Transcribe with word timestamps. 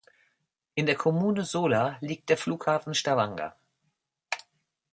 In 0.73 0.87
der 0.87 0.95
Kommune 0.95 1.45
Sola 1.45 1.97
liegt 2.01 2.29
der 2.29 2.37
Flughafen 2.39 2.95
Stavanger. 2.95 3.55